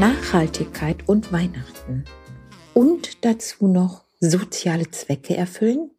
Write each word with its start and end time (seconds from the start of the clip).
Nachhaltigkeit 0.00 1.06
und 1.06 1.30
Weihnachten. 1.30 2.06
Und 2.72 3.22
dazu 3.22 3.68
noch 3.68 4.04
soziale 4.18 4.90
Zwecke 4.90 5.36
erfüllen? 5.36 5.90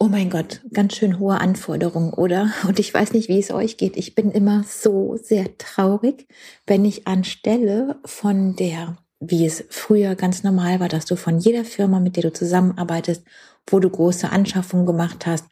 Oh 0.00 0.08
mein 0.08 0.28
Gott, 0.28 0.60
ganz 0.72 0.96
schön 0.96 1.20
hohe 1.20 1.40
Anforderungen, 1.40 2.12
oder? 2.12 2.52
Und 2.66 2.80
ich 2.80 2.92
weiß 2.92 3.12
nicht, 3.12 3.28
wie 3.28 3.38
es 3.38 3.52
euch 3.52 3.76
geht. 3.76 3.96
Ich 3.96 4.16
bin 4.16 4.32
immer 4.32 4.64
so 4.64 5.16
sehr 5.22 5.56
traurig, 5.56 6.26
wenn 6.66 6.84
ich 6.84 7.06
anstelle 7.06 8.00
von 8.04 8.56
der, 8.56 8.96
wie 9.20 9.46
es 9.46 9.62
früher 9.70 10.16
ganz 10.16 10.42
normal 10.42 10.80
war, 10.80 10.88
dass 10.88 11.04
du 11.04 11.14
von 11.14 11.38
jeder 11.38 11.64
Firma, 11.64 12.00
mit 12.00 12.16
der 12.16 12.24
du 12.24 12.32
zusammenarbeitest, 12.32 13.22
wo 13.68 13.78
du 13.78 13.88
große 13.88 14.32
Anschaffungen 14.32 14.84
gemacht 14.84 15.26
hast, 15.26 15.44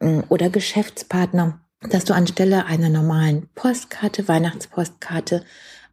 mm, 0.00 0.22
oder 0.28 0.50
Geschäftspartner, 0.50 1.60
dass 1.88 2.04
du 2.04 2.14
anstelle 2.14 2.66
einer 2.66 2.88
normalen 2.88 3.48
Postkarte, 3.54 4.26
Weihnachtspostkarte, 4.26 5.44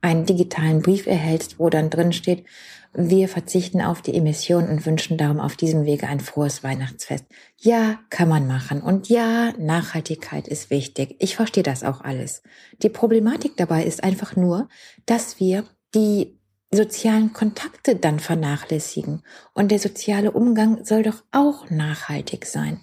einen 0.06 0.26
digitalen 0.26 0.82
Brief 0.82 1.08
erhältst, 1.08 1.60
wo 1.60 1.70
dann 1.70 1.90
drin 1.90 2.14
steht, 2.14 2.46
wir 2.94 3.28
verzichten 3.28 3.82
auf 3.82 4.02
die 4.02 4.16
Emissionen 4.16 4.70
und 4.70 4.86
wünschen 4.86 5.18
darum 5.18 5.42
auf 5.42 5.58
diesem 5.58 5.84
Wege 5.84 6.08
ein 6.08 6.22
frohes 6.22 6.64
Weihnachtsfest. 6.64 7.26
Ja, 7.58 8.00
kann 8.10 8.30
man 8.30 8.48
machen. 8.48 8.82
Und 8.82 9.10
ja, 9.10 9.52
Nachhaltigkeit 9.58 10.48
ist 10.48 10.70
wichtig. 10.70 11.16
Ich 11.20 11.36
verstehe 11.36 11.64
das 11.64 11.84
auch 11.84 12.02
alles. 12.02 12.42
Die 12.82 12.90
Problematik 12.90 13.58
dabei 13.58 13.84
ist 13.84 14.04
einfach 14.04 14.38
nur, 14.38 14.70
dass 15.06 15.42
wir 15.42 15.66
die 15.94 16.40
sozialen 16.72 17.34
Kontakte 17.34 17.96
dann 17.96 18.20
vernachlässigen. 18.20 19.24
Und 19.54 19.72
der 19.72 19.80
soziale 19.80 20.32
Umgang 20.32 20.86
soll 20.86 21.04
doch 21.04 21.24
auch 21.32 21.70
nachhaltig 21.70 22.46
sein. 22.46 22.80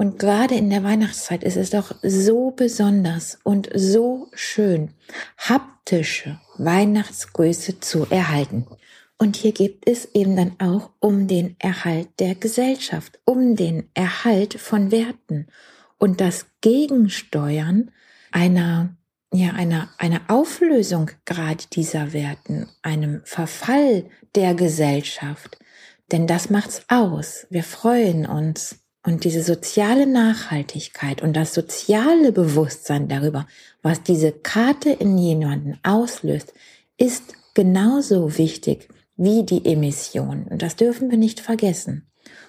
Und 0.00 0.18
gerade 0.18 0.54
in 0.54 0.70
der 0.70 0.82
Weihnachtszeit 0.82 1.44
ist 1.44 1.58
es 1.58 1.68
doch 1.68 1.94
so 2.02 2.52
besonders 2.52 3.38
und 3.42 3.68
so 3.74 4.28
schön, 4.32 4.94
haptische 5.36 6.40
Weihnachtsgröße 6.56 7.80
zu 7.80 8.06
erhalten. 8.08 8.66
Und 9.18 9.36
hier 9.36 9.52
geht 9.52 9.86
es 9.86 10.06
eben 10.14 10.36
dann 10.36 10.56
auch 10.58 10.88
um 11.00 11.28
den 11.28 11.54
Erhalt 11.58 12.08
der 12.18 12.34
Gesellschaft, 12.34 13.20
um 13.26 13.56
den 13.56 13.90
Erhalt 13.92 14.54
von 14.54 14.90
Werten 14.90 15.48
und 15.98 16.22
das 16.22 16.46
Gegensteuern 16.62 17.90
einer 18.32 18.96
ja, 19.34 19.50
einer, 19.50 19.90
einer 19.98 20.22
Auflösung 20.28 21.10
gerade 21.26 21.64
dieser 21.74 22.14
Werten, 22.14 22.70
einem 22.80 23.20
Verfall 23.24 24.06
der 24.34 24.54
Gesellschaft. 24.54 25.58
Denn 26.10 26.26
das 26.26 26.48
macht's 26.48 26.84
aus. 26.88 27.46
Wir 27.50 27.64
freuen 27.64 28.24
uns 28.24 28.80
und 29.02 29.24
diese 29.24 29.42
soziale 29.42 30.06
Nachhaltigkeit 30.06 31.22
und 31.22 31.34
das 31.34 31.54
soziale 31.54 32.32
Bewusstsein 32.32 33.08
darüber, 33.08 33.46
was 33.82 34.02
diese 34.02 34.32
Karte 34.32 34.90
in 34.90 35.16
jemanden 35.16 35.78
auslöst, 35.82 36.52
ist 36.98 37.34
genauso 37.54 38.36
wichtig 38.36 38.88
wie 39.16 39.44
die 39.44 39.64
Emission. 39.64 40.44
Und 40.44 40.62
das 40.62 40.76
dürfen 40.76 41.10
wir 41.10 41.18
nicht 41.18 41.40
vergessen. 41.40 42.06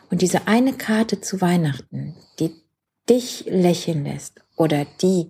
Und 0.10 0.22
diese 0.22 0.48
eine 0.48 0.74
Karte 0.74 1.22
zu 1.22 1.40
Weihnachten, 1.40 2.16
die 2.40 2.52
dich 3.10 3.46
lächeln 3.48 4.04
lässt 4.04 4.42
oder 4.58 4.86
die 5.02 5.30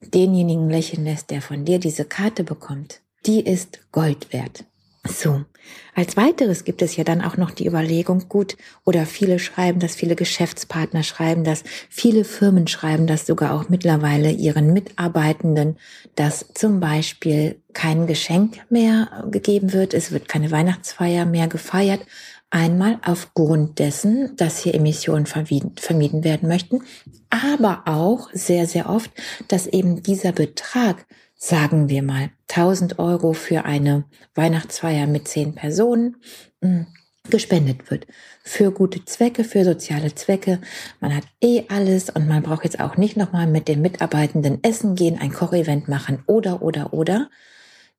denjenigen 0.00 0.68
lächeln 0.68 1.04
lässt, 1.04 1.30
der 1.30 1.40
von 1.40 1.64
dir 1.64 1.78
diese 1.78 2.04
Karte 2.04 2.44
bekommt, 2.44 3.00
die 3.24 3.40
ist 3.40 3.80
Gold 3.90 4.32
wert. 4.32 4.64
So, 5.08 5.44
als 5.94 6.16
weiteres 6.16 6.64
gibt 6.64 6.82
es 6.82 6.96
ja 6.96 7.04
dann 7.04 7.22
auch 7.22 7.36
noch 7.36 7.50
die 7.50 7.66
Überlegung, 7.66 8.28
gut, 8.28 8.56
oder 8.84 9.06
viele 9.06 9.38
schreiben 9.38 9.80
das, 9.80 9.94
viele 9.94 10.16
Geschäftspartner 10.16 11.02
schreiben 11.02 11.44
das, 11.44 11.64
viele 11.88 12.24
Firmen 12.24 12.66
schreiben 12.66 13.06
das 13.06 13.26
sogar 13.26 13.52
auch 13.52 13.68
mittlerweile 13.68 14.30
ihren 14.30 14.72
Mitarbeitenden, 14.72 15.76
dass 16.14 16.46
zum 16.54 16.80
Beispiel 16.80 17.60
kein 17.72 18.06
Geschenk 18.06 18.58
mehr 18.70 19.24
gegeben 19.30 19.72
wird, 19.72 19.94
es 19.94 20.12
wird 20.12 20.28
keine 20.28 20.50
Weihnachtsfeier 20.50 21.26
mehr 21.26 21.48
gefeiert, 21.48 22.00
Einmal 22.50 23.00
aufgrund 23.04 23.80
dessen, 23.80 24.36
dass 24.36 24.58
hier 24.58 24.74
Emissionen 24.74 25.26
vermieden 25.26 26.22
werden 26.22 26.48
möchten, 26.48 26.82
aber 27.28 27.82
auch 27.86 28.30
sehr, 28.32 28.68
sehr 28.68 28.88
oft, 28.88 29.10
dass 29.48 29.66
eben 29.66 30.02
dieser 30.02 30.30
Betrag 30.30 31.06
sagen 31.36 31.88
wir 31.88 32.02
mal, 32.02 32.30
1000 32.48 32.98
Euro 32.98 33.32
für 33.32 33.64
eine 33.64 34.04
Weihnachtsfeier 34.34 35.06
mit 35.06 35.28
zehn 35.28 35.54
Personen 35.54 36.16
hm, 36.62 36.86
gespendet 37.30 37.90
wird. 37.90 38.06
Für 38.42 38.70
gute 38.70 39.04
Zwecke, 39.04 39.44
für 39.44 39.64
soziale 39.64 40.14
Zwecke. 40.14 40.60
Man 41.00 41.14
hat 41.14 41.24
eh 41.42 41.64
alles 41.68 42.10
und 42.10 42.28
man 42.28 42.42
braucht 42.42 42.64
jetzt 42.64 42.80
auch 42.80 42.96
nicht 42.96 43.16
nochmal 43.16 43.46
mit 43.46 43.68
den 43.68 43.82
Mitarbeitenden 43.82 44.62
essen 44.62 44.94
gehen, 44.94 45.18
ein 45.18 45.32
Kochevent 45.32 45.88
machen 45.88 46.22
oder, 46.26 46.62
oder, 46.62 46.92
oder. 46.92 47.28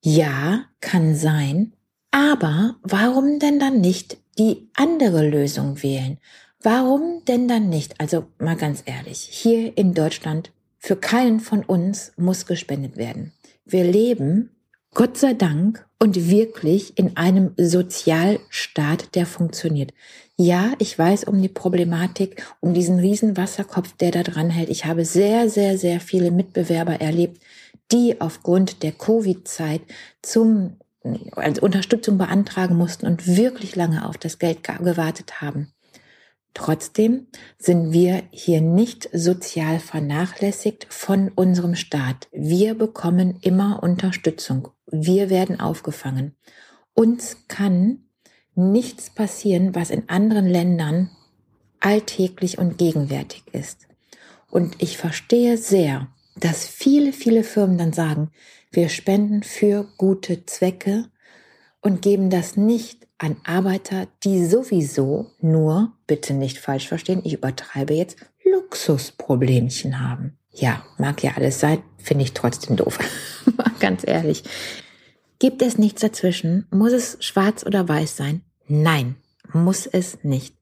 Ja, 0.01 0.65
kann 0.81 1.15
sein. 1.15 1.73
Aber 2.11 2.75
warum 2.81 3.39
denn 3.39 3.59
dann 3.59 3.81
nicht 3.81 4.17
die 4.39 4.69
andere 4.75 5.27
Lösung 5.27 5.83
wählen? 5.83 6.19
Warum 6.61 7.23
denn 7.25 7.47
dann 7.47 7.69
nicht? 7.69 7.99
Also 7.99 8.27
mal 8.39 8.55
ganz 8.55 8.83
ehrlich, 8.85 9.19
hier 9.19 9.77
in 9.77 9.93
Deutschland 9.93 10.51
für 10.87 10.95
keinen 10.95 11.41
von 11.41 11.65
uns 11.65 12.13
muss 12.15 12.45
gespendet 12.45 12.95
werden. 12.95 13.33
Wir 13.65 13.83
leben, 13.83 14.51
Gott 14.93 15.17
sei 15.17 15.33
Dank, 15.33 15.85
und 15.99 16.29
wirklich 16.29 16.97
in 16.97 17.17
einem 17.17 17.51
Sozialstaat, 17.57 19.13
der 19.13 19.25
funktioniert. 19.25 19.93
Ja, 20.37 20.71
ich 20.79 20.97
weiß 20.97 21.25
um 21.25 21.41
die 21.41 21.49
Problematik, 21.49 22.41
um 22.61 22.73
diesen 22.73 22.99
riesen 22.99 23.35
Wasserkopf, 23.35 23.97
der 23.97 24.11
da 24.11 24.23
dran 24.23 24.49
hält. 24.49 24.69
Ich 24.69 24.85
habe 24.85 25.03
sehr, 25.03 25.49
sehr, 25.49 25.77
sehr 25.77 25.99
viele 25.99 26.31
Mitbewerber 26.31 27.01
erlebt, 27.01 27.41
die 27.91 28.21
aufgrund 28.21 28.81
der 28.81 28.93
Covid-Zeit 28.93 29.81
zum 30.21 30.77
als 31.33 31.59
Unterstützung 31.59 32.17
beantragen 32.17 32.75
mussten 32.75 33.07
und 33.07 33.27
wirklich 33.27 33.75
lange 33.75 34.07
auf 34.07 34.17
das 34.17 34.39
Geld 34.39 34.63
gewartet 34.63 35.41
haben. 35.41 35.73
Trotzdem 36.53 37.27
sind 37.59 37.91
wir 37.91 38.23
hier 38.31 38.61
nicht 38.61 39.09
sozial 39.13 39.79
vernachlässigt 39.79 40.87
von 40.89 41.29
unserem 41.29 41.75
Staat. 41.75 42.27
Wir 42.31 42.73
bekommen 42.73 43.37
immer 43.41 43.83
Unterstützung. 43.83 44.69
Wir 44.87 45.29
werden 45.29 45.59
aufgefangen. 45.59 46.35
Uns 46.93 47.37
kann 47.47 48.09
nichts 48.55 49.11
passieren, 49.11 49.75
was 49.75 49.91
in 49.91 50.09
anderen 50.09 50.47
Ländern 50.47 51.11
alltäglich 51.79 52.57
und 52.57 52.77
gegenwärtig 52.77 53.43
ist. 53.51 53.87
Und 54.49 54.81
ich 54.81 54.97
verstehe 54.97 55.57
sehr, 55.57 56.07
dass 56.35 56.65
viele, 56.65 57.13
viele 57.13 57.43
Firmen 57.43 57.77
dann 57.77 57.93
sagen, 57.93 58.31
wir 58.71 58.89
spenden 58.89 59.43
für 59.43 59.87
gute 59.97 60.45
Zwecke 60.45 61.05
und 61.87 62.01
geben 62.01 62.29
das 62.29 62.57
nicht 62.57 63.07
an 63.17 63.37
Arbeiter, 63.45 64.09
die 64.25 64.45
sowieso 64.45 65.31
nur, 65.39 65.93
bitte 66.05 66.33
nicht 66.33 66.57
falsch 66.57 66.85
verstehen, 66.85 67.21
ich 67.23 67.31
übertreibe 67.31 67.93
jetzt, 67.93 68.17
Luxusproblemchen 68.43 70.01
haben. 70.01 70.37
Ja, 70.51 70.83
mag 70.97 71.23
ja 71.23 71.31
alles 71.37 71.61
sein, 71.61 71.81
finde 71.97 72.25
ich 72.25 72.33
trotzdem 72.33 72.75
doof. 72.75 72.99
Ganz 73.79 74.05
ehrlich. 74.05 74.43
Gibt 75.39 75.61
es 75.61 75.77
nichts 75.77 76.01
dazwischen? 76.01 76.67
Muss 76.71 76.91
es 76.91 77.19
schwarz 77.21 77.65
oder 77.65 77.87
weiß 77.87 78.17
sein? 78.17 78.41
Nein, 78.67 79.15
muss 79.53 79.87
es 79.87 80.21
nicht. 80.23 80.55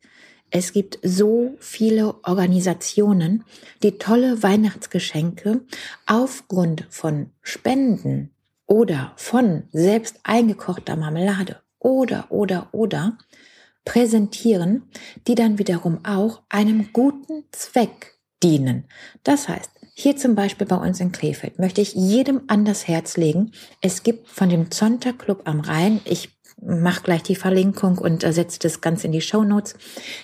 Es 0.51 0.73
gibt 0.73 0.99
so 1.01 1.55
viele 1.59 2.23
Organisationen, 2.23 3.45
die 3.81 3.97
tolle 3.97 4.43
Weihnachtsgeschenke 4.43 5.61
aufgrund 6.05 6.85
von 6.91 7.31
Spenden 7.41 8.34
oder 8.67 9.13
von 9.15 9.63
selbst 9.71 10.19
eingekochter 10.23 10.95
Marmelade 10.95 11.61
oder, 11.79 12.31
oder, 12.31 12.69
oder 12.71 13.17
präsentieren, 13.85 14.83
die 15.27 15.35
dann 15.35 15.59
wiederum 15.59 16.03
auch 16.03 16.41
einem 16.49 16.91
guten 16.91 17.43
Zweck 17.51 18.17
dienen. 18.41 18.85
Das 19.23 19.47
heißt, 19.47 19.69
hier 19.93 20.17
zum 20.17 20.35
Beispiel 20.35 20.67
bei 20.67 20.75
uns 20.75 20.99
in 20.99 21.11
Krefeld 21.11 21.59
möchte 21.59 21.81
ich 21.81 21.93
jedem 21.93 22.41
an 22.47 22.65
das 22.65 22.87
Herz 22.87 23.15
legen. 23.15 23.51
Es 23.81 24.03
gibt 24.03 24.27
von 24.27 24.49
dem 24.49 24.71
Zonta 24.71 25.13
Club 25.13 25.43
am 25.45 25.61
Rhein, 25.61 26.01
ich 26.03 26.35
mache 26.61 27.03
gleich 27.03 27.23
die 27.23 27.35
Verlinkung 27.35 27.97
und 27.97 28.21
setze 28.21 28.59
das 28.59 28.81
Ganze 28.81 29.07
in 29.07 29.13
die 29.13 29.21
Show 29.21 29.43
Notes, 29.43 29.75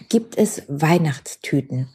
gibt 0.10 0.38
es 0.38 0.64
Weihnachtstüten. 0.68 1.88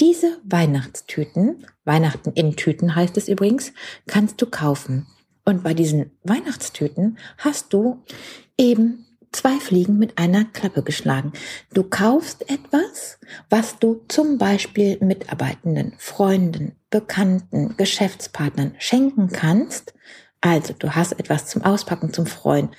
Diese 0.00 0.38
Weihnachtstüten, 0.44 1.66
Weihnachten 1.84 2.32
in 2.32 2.56
Tüten 2.56 2.96
heißt 2.96 3.16
es 3.16 3.28
übrigens, 3.28 3.72
kannst 4.06 4.40
du 4.40 4.46
kaufen. 4.46 5.06
Und 5.44 5.62
bei 5.62 5.74
diesen 5.74 6.10
Weihnachtstüten 6.22 7.18
hast 7.38 7.72
du 7.72 8.02
eben 8.56 9.06
zwei 9.32 9.58
Fliegen 9.58 9.98
mit 9.98 10.18
einer 10.18 10.44
Klappe 10.44 10.82
geschlagen. 10.82 11.32
Du 11.72 11.82
kaufst 11.82 12.48
etwas, 12.48 13.18
was 13.50 13.78
du 13.78 14.04
zum 14.08 14.38
Beispiel 14.38 14.98
Mitarbeitenden, 15.00 15.94
Freunden, 15.98 16.76
Bekannten, 16.90 17.76
Geschäftspartnern 17.76 18.74
schenken 18.78 19.28
kannst. 19.28 19.94
Also 20.40 20.74
du 20.78 20.94
hast 20.94 21.12
etwas 21.12 21.46
zum 21.46 21.62
Auspacken, 21.62 22.12
zum 22.12 22.26
Freuen. 22.26 22.70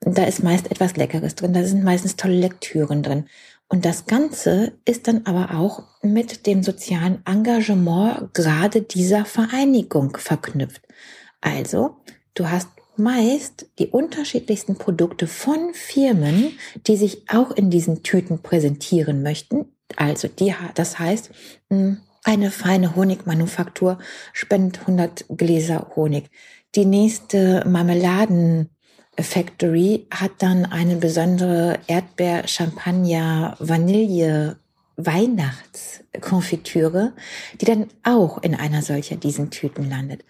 Da 0.00 0.24
ist 0.24 0.42
meist 0.42 0.70
etwas 0.70 0.96
Leckeres 0.96 1.34
drin, 1.34 1.52
da 1.52 1.62
sind 1.62 1.84
meistens 1.84 2.16
tolle 2.16 2.38
Lektüren 2.38 3.02
drin. 3.02 3.26
Und 3.68 3.84
das 3.84 4.06
Ganze 4.06 4.72
ist 4.84 5.06
dann 5.06 5.26
aber 5.26 5.54
auch 5.54 5.84
mit 6.02 6.46
dem 6.46 6.62
sozialen 6.64 7.22
Engagement 7.24 8.34
gerade 8.34 8.82
dieser 8.82 9.24
Vereinigung 9.24 10.16
verknüpft. 10.16 10.82
Also, 11.40 11.96
du 12.34 12.50
hast 12.50 12.68
meist 12.96 13.66
die 13.78 13.88
unterschiedlichsten 13.88 14.76
Produkte 14.76 15.26
von 15.26 15.74
Firmen, 15.74 16.58
die 16.86 16.96
sich 16.96 17.28
auch 17.28 17.50
in 17.50 17.68
diesen 17.70 18.02
Tüten 18.02 18.40
präsentieren 18.42 19.22
möchten. 19.22 19.66
Also 19.96 20.28
die, 20.28 20.54
das 20.74 20.98
heißt, 20.98 21.30
hm, 21.70 21.98
eine 22.24 22.50
feine 22.50 22.96
Honigmanufaktur 22.96 23.98
spendet 24.32 24.80
100 24.80 25.26
Gläser 25.36 25.92
Honig. 25.96 26.30
Die 26.74 26.84
nächste 26.84 27.64
Marmeladen 27.66 28.68
Factory 29.18 30.06
hat 30.10 30.32
dann 30.38 30.66
eine 30.66 30.96
besondere 30.96 31.78
Erdbeer, 31.86 32.46
Champagner, 32.46 33.56
Vanille, 33.58 34.58
Weihnachtskonfitüre, 34.96 37.14
die 37.60 37.64
dann 37.64 37.86
auch 38.02 38.42
in 38.42 38.54
einer 38.54 38.82
solcher 38.82 39.16
diesen 39.16 39.50
Tüten 39.50 39.88
landet. 39.88 40.22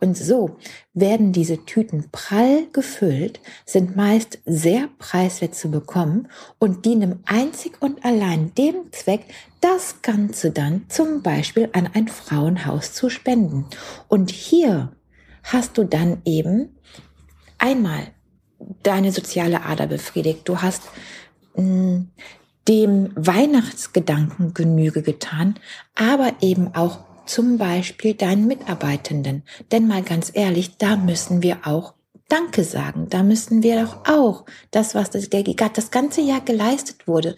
Und 0.00 0.16
so 0.16 0.56
werden 0.94 1.32
diese 1.32 1.64
Tüten 1.64 2.08
prall 2.12 2.66
gefüllt, 2.72 3.40
sind 3.66 3.96
meist 3.96 4.38
sehr 4.46 4.88
preiswert 4.98 5.54
zu 5.54 5.70
bekommen 5.70 6.28
und 6.58 6.84
dienen 6.84 7.20
einzig 7.26 7.72
und 7.80 8.04
allein 8.04 8.54
dem 8.54 8.92
Zweck, 8.92 9.24
das 9.60 10.02
Ganze 10.02 10.52
dann 10.52 10.84
zum 10.88 11.22
Beispiel 11.22 11.68
an 11.72 11.90
ein 11.92 12.06
Frauenhaus 12.06 12.92
zu 12.92 13.10
spenden. 13.10 13.66
Und 14.06 14.30
hier 14.30 14.92
hast 15.42 15.78
du 15.78 15.84
dann 15.84 16.22
eben 16.24 16.76
einmal 17.58 18.12
deine 18.82 19.10
soziale 19.10 19.64
Ader 19.64 19.88
befriedigt. 19.88 20.48
Du 20.48 20.62
hast 20.62 20.82
mh, 21.56 21.62
mm, 21.62 22.10
dem 22.68 23.12
Weihnachtsgedanken 23.16 24.52
Genüge 24.52 25.02
getan, 25.02 25.54
aber 25.94 26.34
eben 26.42 26.74
auch 26.74 27.07
zum 27.28 27.58
Beispiel 27.58 28.14
deinen 28.14 28.46
Mitarbeitenden. 28.46 29.42
Denn 29.70 29.86
mal 29.86 30.02
ganz 30.02 30.30
ehrlich, 30.34 30.76
da 30.78 30.96
müssen 30.96 31.42
wir 31.42 31.66
auch 31.66 31.94
Danke 32.28 32.62
sagen. 32.62 33.08
Da 33.08 33.22
müssen 33.22 33.62
wir 33.62 33.82
doch 33.82 34.04
auch 34.06 34.44
das, 34.70 34.94
was 34.94 35.10
das, 35.10 35.28
das 35.30 35.90
ganze 35.90 36.20
Jahr 36.20 36.42
geleistet 36.42 37.06
wurde. 37.06 37.36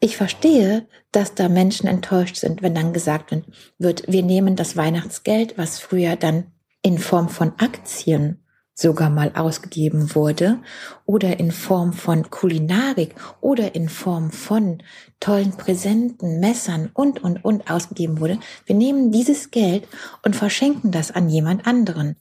Ich 0.00 0.16
verstehe, 0.16 0.88
dass 1.12 1.34
da 1.34 1.48
Menschen 1.48 1.86
enttäuscht 1.86 2.36
sind, 2.36 2.62
wenn 2.62 2.74
dann 2.74 2.92
gesagt 2.92 3.32
wird, 3.78 4.04
wir 4.08 4.22
nehmen 4.22 4.56
das 4.56 4.76
Weihnachtsgeld, 4.76 5.58
was 5.58 5.78
früher 5.78 6.16
dann 6.16 6.52
in 6.82 6.98
Form 6.98 7.28
von 7.28 7.52
Aktien 7.58 8.42
sogar 8.80 9.10
mal 9.10 9.32
ausgegeben 9.34 10.14
wurde 10.14 10.58
oder 11.04 11.38
in 11.38 11.52
Form 11.52 11.92
von 11.92 12.30
Kulinarik 12.30 13.14
oder 13.40 13.74
in 13.74 13.88
Form 13.88 14.30
von 14.30 14.82
tollen 15.20 15.52
Präsenten, 15.52 16.40
Messern 16.40 16.90
und, 16.94 17.22
und, 17.22 17.44
und 17.44 17.70
ausgegeben 17.70 18.20
wurde. 18.20 18.38
Wir 18.64 18.74
nehmen 18.74 19.12
dieses 19.12 19.50
Geld 19.50 19.86
und 20.24 20.34
verschenken 20.34 20.90
das 20.92 21.10
an 21.10 21.28
jemand 21.28 21.66
anderen. 21.66 22.16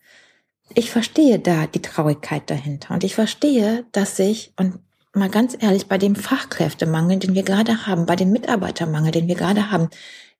Ich 0.75 0.91
verstehe 0.91 1.39
da 1.39 1.65
die 1.65 1.81
Traurigkeit 1.81 2.50
dahinter 2.50 2.94
und 2.94 3.03
ich 3.03 3.15
verstehe, 3.15 3.85
dass 3.94 4.17
sich, 4.17 4.53
und 4.57 4.79
mal 5.13 5.29
ganz 5.29 5.55
ehrlich, 5.59 5.88
bei 5.88 5.97
dem 5.97 6.15
Fachkräftemangel, 6.15 7.19
den 7.19 7.35
wir 7.35 7.44
gerade 7.44 7.88
haben, 7.88 8.05
bei 8.05 8.15
dem 8.15 8.31
Mitarbeitermangel, 8.31 9.12
den 9.12 9.27
wir 9.27 9.35
gerade 9.35 9.71
haben, 9.71 9.89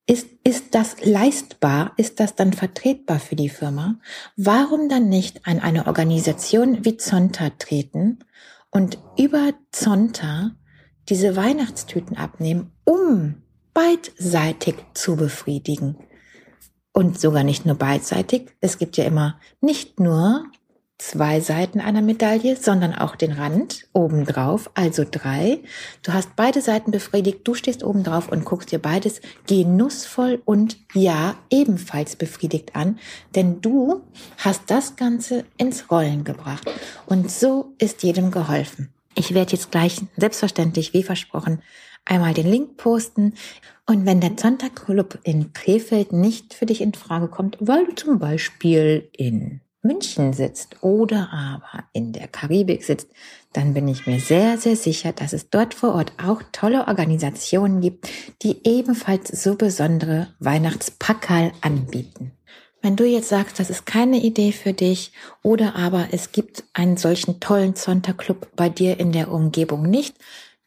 ist, 0.10 0.28
ist 0.44 0.74
das 0.74 1.06
leistbar? 1.06 1.94
Ist 1.96 2.20
das 2.20 2.34
dann 2.34 2.52
vertretbar 2.52 3.20
für 3.20 3.36
die 3.36 3.48
Firma? 3.48 4.00
Warum 4.36 4.90
dann 4.90 5.08
nicht 5.08 5.46
an 5.46 5.60
eine 5.60 5.86
Organisation 5.86 6.84
wie 6.84 6.98
Zonta 6.98 7.52
treten 7.52 8.18
und 8.72 8.98
über 9.20 9.54
Zonta 9.72 10.56
diese 11.10 11.36
Weihnachtstüten 11.36 12.18
abnehmen, 12.18 12.72
um 12.86 13.44
beidseitig 13.76 14.78
zu 14.96 15.16
befriedigen? 15.16 15.96
Und 16.92 17.20
sogar 17.20 17.44
nicht 17.44 17.68
nur 17.68 17.76
beidseitig. 17.76 18.48
Es 18.62 18.80
gibt 18.80 18.98
ja 18.98 19.06
immer 19.06 19.40
nicht 19.62 20.00
nur 20.00 20.46
zwei 21.00 21.40
Seiten 21.40 21.80
einer 21.80 22.01
Medaille, 22.01 22.56
sondern 22.57 22.94
auch 22.94 23.16
den 23.16 23.31
Rand 23.31 23.88
obendrauf, 23.94 24.69
also 24.75 25.06
drei. 25.10 25.60
Du 26.04 26.13
hast 26.13 26.36
beide 26.36 26.62
Seiten 26.62 26.92
befriedigt, 26.92 27.40
du 27.46 27.56
stehst 27.56 27.84
obendrauf 27.84 28.30
und 28.30 28.46
guckst 28.46 28.72
dir 28.72 28.80
beides 28.80 29.22
genussvoll 29.48 30.42
und 30.46 30.78
ja, 30.94 31.36
ebenfalls 31.50 32.18
befriedigt 32.18 32.75
an, 32.75 33.00
denn 33.34 33.62
du 33.62 34.04
hast 34.38 34.63
das 34.68 34.98
Ganze 34.98 35.46
ins 35.57 35.90
Rollen 35.90 36.25
gebracht. 36.25 36.69
Und 37.07 37.31
so 37.31 37.74
ist 37.80 38.04
jedem 38.04 38.30
geholfen. 38.30 38.94
Ich 39.16 39.34
werde 39.34 39.54
jetzt 39.54 39.72
gleich 39.72 40.01
selbstverständlich, 40.18 40.94
wie 40.94 41.04
versprochen, 41.04 41.62
einmal 42.06 42.34
den 42.34 42.48
Link 42.48 42.78
posten. 42.78 43.34
Und 43.86 44.06
wenn 44.06 44.19
der 44.19 44.34
Sonntagclub 44.38 45.19
in 45.24 45.54
Krefeld 45.54 46.12
nicht 46.12 46.54
für 46.54 46.66
dich 46.66 46.81
in 46.81 46.94
Frage 46.94 47.30
kommt, 47.30 47.57
weil 47.60 47.86
du 47.86 47.96
zum 47.96 48.19
Beispiel 48.19 49.10
in 49.16 49.62
München 49.81 50.34
sitzt 50.34 50.84
oder 50.84 51.30
aber 51.31 51.86
in 51.94 52.12
der 52.12 52.28
Karibik 52.28 52.84
sitzt, 52.84 53.08
dann 53.54 53.74
bin 53.74 53.88
ich 53.88 54.06
mir 54.06 54.20
sehr, 54.20 54.58
sehr 54.58 54.76
sicher, 54.76 55.14
dass 55.14 55.34
es 55.34 55.50
dort 55.50 55.74
vor 55.74 55.96
Ort 55.96 56.14
auch 56.22 56.42
tolle 56.52 56.88
Organisationen 56.88 57.81
gibt, 57.81 58.10
die 58.44 58.68
ebenfalls 58.68 59.30
so 59.30 59.56
besondere 59.56 60.28
Weihnachtspackerl 60.40 61.52
anbieten. 61.62 62.34
Wenn 62.81 62.96
du 62.96 63.06
jetzt 63.06 63.30
sagst, 63.30 63.60
das 63.60 63.70
ist 63.70 63.86
keine 63.86 64.18
Idee 64.18 64.54
für 64.54 64.72
dich 64.74 65.12
oder 65.44 65.76
aber 65.76 66.08
es 66.12 66.32
gibt 66.32 66.64
einen 66.74 66.96
solchen 66.96 67.40
tollen 67.40 67.75
Sonntagclub 67.75 68.56
bei 68.56 68.70
dir 68.70 69.00
in 69.00 69.12
der 69.12 69.32
Umgebung 69.32 69.84
nicht, 69.84 70.16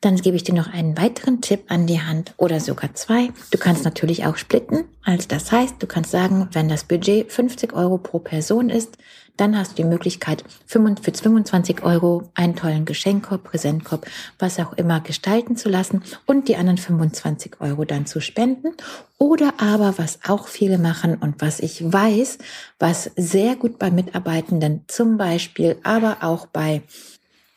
dann 0.02 0.16
gebe 0.16 0.36
ich 0.36 0.42
dir 0.42 0.54
noch 0.54 0.70
einen 0.70 0.98
weiteren 0.98 1.40
Tipp 1.40 1.64
an 1.68 1.86
die 1.86 2.02
Hand 2.02 2.34
oder 2.36 2.60
sogar 2.60 2.92
zwei. 2.94 3.30
Du 3.52 3.58
kannst 3.58 3.84
natürlich 3.84 4.26
auch 4.26 4.36
splitten. 4.36 4.84
Also 5.04 5.26
das 5.28 5.50
heißt, 5.50 5.76
du 5.78 5.86
kannst 5.86 6.10
sagen, 6.10 6.48
wenn 6.52 6.68
das 6.68 6.84
Budget 6.84 7.32
50 7.32 7.72
Euro 7.72 7.98
pro 7.98 8.18
Person 8.18 8.68
ist, 8.68 8.98
dann 9.36 9.56
hast 9.56 9.72
du 9.72 9.82
die 9.82 9.88
Möglichkeit, 9.88 10.44
für 10.66 10.78
25 10.78 11.82
Euro 11.82 12.30
einen 12.34 12.54
tollen 12.54 12.84
Geschenkkorb, 12.84 13.44
Präsentkorb, 13.44 14.06
was 14.38 14.58
auch 14.58 14.74
immer 14.74 15.00
gestalten 15.00 15.56
zu 15.56 15.68
lassen 15.68 16.02
und 16.26 16.48
die 16.48 16.56
anderen 16.56 16.78
25 16.78 17.60
Euro 17.60 17.84
dann 17.84 18.04
zu 18.04 18.20
spenden. 18.20 18.74
Oder 19.18 19.54
aber, 19.58 19.98
was 19.98 20.18
auch 20.26 20.48
viele 20.48 20.78
machen 20.78 21.14
und 21.16 21.40
was 21.40 21.60
ich 21.60 21.80
weiß, 21.92 22.38
was 22.78 23.10
sehr 23.16 23.56
gut 23.56 23.78
bei 23.78 23.90
Mitarbeitenden 23.90 24.84
zum 24.88 25.16
Beispiel, 25.16 25.78
aber 25.82 26.18
auch 26.20 26.46
bei 26.46 26.82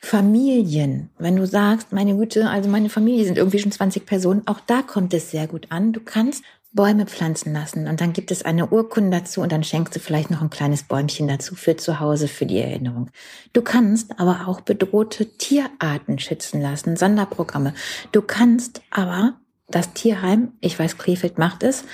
Familien, 0.05 1.09
wenn 1.17 1.35
du 1.35 1.47
sagst, 1.47 1.91
meine 1.91 2.15
Güte, 2.15 2.47
also 2.47 2.69
meine 2.69 2.89
Familie 2.89 3.25
sind 3.25 3.39
irgendwie 3.39 3.57
schon 3.57 3.71
20 3.71 4.05
Personen, 4.05 4.43
auch 4.45 4.59
da 4.59 4.83
kommt 4.83 5.15
es 5.15 5.31
sehr 5.31 5.47
gut 5.47 5.65
an. 5.71 5.93
Du 5.93 5.99
kannst 5.99 6.43
Bäume 6.73 7.07
pflanzen 7.07 7.53
lassen 7.53 7.87
und 7.87 8.01
dann 8.01 8.13
gibt 8.13 8.29
es 8.29 8.45
eine 8.45 8.67
Urkunde 8.67 9.17
dazu 9.17 9.41
und 9.41 9.51
dann 9.51 9.63
schenkst 9.63 9.95
du 9.95 9.99
vielleicht 9.99 10.29
noch 10.29 10.43
ein 10.43 10.51
kleines 10.51 10.83
Bäumchen 10.83 11.27
dazu 11.27 11.55
für 11.55 11.75
zu 11.75 11.99
Hause, 11.99 12.27
für 12.27 12.45
die 12.45 12.59
Erinnerung. 12.59 13.09
Du 13.53 13.63
kannst 13.63 14.19
aber 14.19 14.47
auch 14.47 14.61
bedrohte 14.61 15.25
Tierarten 15.25 16.19
schützen 16.19 16.61
lassen, 16.61 16.97
Sonderprogramme. 16.97 17.73
Du 18.11 18.21
kannst 18.21 18.83
aber 18.91 19.33
das 19.67 19.93
Tierheim, 19.93 20.53
ich 20.61 20.77
weiß, 20.77 20.97
Krefeld 20.97 21.37
macht 21.39 21.63
es. 21.63 21.85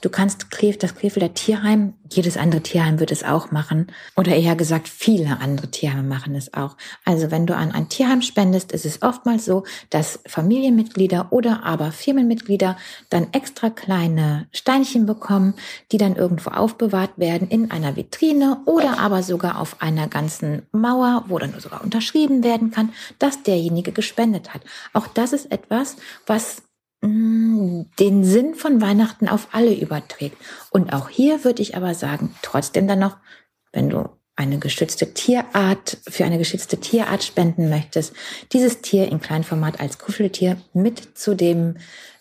Du 0.00 0.10
kannst 0.10 0.46
das 0.80 0.94
Krefelder 0.94 1.34
Tierheim, 1.34 1.94
jedes 2.08 2.36
andere 2.36 2.60
Tierheim 2.60 3.00
wird 3.00 3.10
es 3.10 3.24
auch 3.24 3.50
machen. 3.50 3.88
Oder 4.14 4.36
eher 4.36 4.54
gesagt, 4.54 4.88
viele 4.88 5.40
andere 5.40 5.68
Tierheime 5.68 6.04
machen 6.04 6.36
es 6.36 6.54
auch. 6.54 6.76
Also 7.04 7.32
wenn 7.32 7.46
du 7.46 7.56
an 7.56 7.72
ein 7.72 7.88
Tierheim 7.88 8.22
spendest, 8.22 8.70
ist 8.70 8.86
es 8.86 9.02
oftmals 9.02 9.44
so, 9.44 9.64
dass 9.90 10.20
Familienmitglieder 10.26 11.28
oder 11.30 11.64
aber 11.64 11.90
Firmenmitglieder 11.90 12.76
dann 13.10 13.32
extra 13.32 13.70
kleine 13.70 14.46
Steinchen 14.52 15.06
bekommen, 15.06 15.54
die 15.90 15.98
dann 15.98 16.14
irgendwo 16.14 16.50
aufbewahrt 16.50 17.18
werden 17.18 17.48
in 17.48 17.72
einer 17.72 17.96
Vitrine 17.96 18.58
oder 18.66 19.00
aber 19.00 19.24
sogar 19.24 19.58
auf 19.60 19.82
einer 19.82 20.06
ganzen 20.06 20.62
Mauer, 20.70 21.24
wo 21.26 21.38
dann 21.38 21.58
sogar 21.58 21.82
unterschrieben 21.82 22.44
werden 22.44 22.70
kann, 22.70 22.92
dass 23.18 23.42
derjenige 23.42 23.90
gespendet 23.90 24.54
hat. 24.54 24.60
Auch 24.92 25.08
das 25.08 25.32
ist 25.32 25.50
etwas, 25.50 25.96
was 26.26 26.62
den 27.02 28.24
Sinn 28.24 28.54
von 28.54 28.80
Weihnachten 28.80 29.28
auf 29.28 29.48
alle 29.52 29.74
überträgt. 29.74 30.36
Und 30.70 30.92
auch 30.92 31.08
hier 31.08 31.44
würde 31.44 31.62
ich 31.62 31.76
aber 31.76 31.94
sagen, 31.94 32.34
trotzdem 32.42 32.88
dann 32.88 32.98
noch, 32.98 33.16
wenn 33.72 33.90
du 33.90 34.08
eine 34.36 34.58
geschützte 34.58 35.14
Tierart, 35.14 35.96
für 36.06 36.24
eine 36.24 36.38
geschützte 36.38 36.78
Tierart 36.78 37.24
spenden 37.24 37.70
möchtest, 37.70 38.12
dieses 38.52 38.82
Tier 38.82 39.08
in 39.08 39.20
Kleinformat 39.20 39.80
als 39.80 39.98
Kuscheltier 39.98 40.58
mit 40.74 41.16
zu 41.16 41.34
dem 41.34 41.76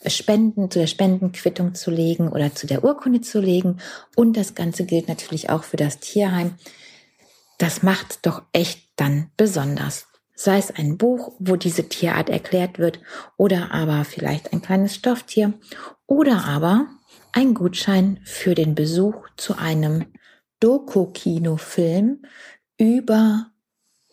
Spenden, 0.08 0.72
zu 0.72 0.80
der 0.80 0.88
Spendenquittung 0.88 1.76
zu 1.76 1.92
legen 1.92 2.30
oder 2.30 2.56
zu 2.56 2.68
der 2.68 2.84
Urkunde 2.86 3.22
zu 3.22 3.42
legen. 3.42 3.80
Und 4.16 4.38
das 4.38 4.56
Ganze 4.56 4.86
gilt 4.86 5.10
natürlich 5.10 5.50
auch 5.50 5.64
für 5.64 5.78
das 5.78 6.00
Tierheim. 6.00 6.56
Das 7.58 7.84
macht 7.84 8.26
doch 8.26 8.44
echt 8.54 8.82
dann 8.96 9.32
besonders 9.36 10.08
sei 10.36 10.58
es 10.58 10.72
ein 10.72 10.98
Buch, 10.98 11.34
wo 11.40 11.56
diese 11.56 11.88
Tierart 11.90 12.30
erklärt 12.30 12.78
wird, 12.78 13.00
oder 13.38 13.72
aber 13.72 14.04
vielleicht 14.06 14.54
ein 14.54 14.62
kleines 14.62 14.96
Stofftier, 14.96 15.54
oder 16.06 16.46
aber 16.46 16.88
ein 17.32 17.54
Gutschein 17.54 18.20
für 18.24 18.54
den 18.54 18.76
Besuch 18.76 19.28
zu 19.38 19.58
einem 19.58 20.06
Doku-Kinofilm 20.60 22.22
über 22.78 23.52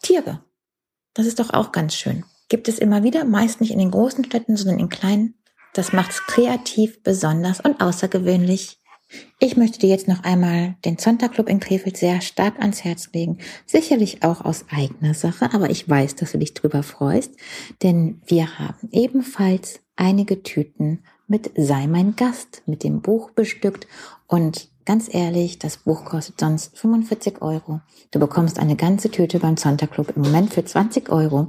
Tiere. 0.02 0.44
Das 1.14 1.26
ist 1.26 1.38
doch 1.38 1.50
auch 1.50 1.72
ganz 1.72 1.94
schön. 1.94 2.24
Gibt 2.48 2.68
es 2.68 2.78
immer 2.78 3.02
wieder, 3.02 3.24
meist 3.24 3.60
nicht 3.60 3.70
in 3.70 3.78
den 3.78 3.90
großen 3.90 4.24
Städten, 4.24 4.56
sondern 4.56 4.78
in 4.78 4.88
kleinen. 4.88 5.34
Das 5.74 5.92
macht 5.92 6.10
es 6.10 6.26
kreativ, 6.26 7.02
besonders 7.02 7.60
und 7.60 7.80
außergewöhnlich. 7.80 8.78
Ich 9.38 9.56
möchte 9.56 9.78
dir 9.78 9.88
jetzt 9.88 10.08
noch 10.08 10.24
einmal 10.24 10.76
den 10.84 10.98
Sonntagclub 10.98 11.48
in 11.48 11.60
Krefeld 11.60 11.96
sehr 11.96 12.20
stark 12.20 12.58
ans 12.60 12.84
Herz 12.84 13.10
legen. 13.12 13.38
Sicherlich 13.66 14.22
auch 14.22 14.44
aus 14.44 14.64
eigener 14.70 15.14
Sache, 15.14 15.52
aber 15.52 15.70
ich 15.70 15.88
weiß, 15.88 16.16
dass 16.16 16.32
du 16.32 16.38
dich 16.38 16.54
drüber 16.54 16.82
freust, 16.82 17.32
denn 17.82 18.20
wir 18.26 18.58
haben 18.58 18.88
ebenfalls 18.92 19.80
einige 19.96 20.42
Tüten 20.42 21.00
mit 21.26 21.50
Sei 21.56 21.86
mein 21.86 22.14
Gast 22.16 22.62
mit 22.66 22.84
dem 22.84 23.00
Buch 23.00 23.30
bestückt 23.30 23.86
und 24.26 24.68
ganz 24.84 25.12
ehrlich, 25.12 25.58
das 25.58 25.78
Buch 25.78 26.04
kostet 26.04 26.40
sonst 26.40 26.76
45 26.78 27.40
Euro. 27.40 27.80
Du 28.10 28.18
bekommst 28.18 28.58
eine 28.58 28.76
ganze 28.76 29.10
Tüte 29.10 29.38
beim 29.38 29.56
Sonntagclub 29.56 30.16
im 30.16 30.22
Moment 30.22 30.52
für 30.52 30.64
20 30.64 31.10
Euro 31.10 31.48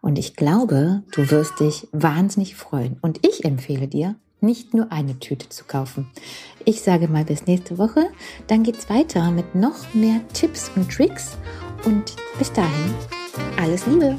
und 0.00 0.18
ich 0.18 0.36
glaube, 0.36 1.02
du 1.12 1.30
wirst 1.30 1.60
dich 1.60 1.88
wahnsinnig 1.92 2.56
freuen 2.56 2.98
und 3.00 3.26
ich 3.26 3.44
empfehle 3.44 3.88
dir, 3.88 4.16
nicht 4.44 4.74
nur 4.74 4.92
eine 4.92 5.18
Tüte 5.18 5.48
zu 5.48 5.64
kaufen. 5.64 6.10
Ich 6.64 6.82
sage 6.82 7.08
mal 7.08 7.24
bis 7.24 7.46
nächste 7.46 7.78
Woche, 7.78 8.10
dann 8.46 8.62
geht's 8.62 8.88
weiter 8.88 9.30
mit 9.30 9.54
noch 9.54 9.94
mehr 9.94 10.20
Tipps 10.32 10.70
und 10.76 10.90
Tricks 10.90 11.36
und 11.84 12.14
bis 12.38 12.52
dahin 12.52 12.94
alles 13.56 13.86
Liebe. 13.86 14.16